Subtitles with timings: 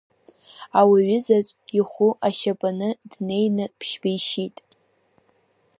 [0.79, 4.57] Ауаҩызаҵә Ихәы ашьапаны днеины ԥшьба ишьит.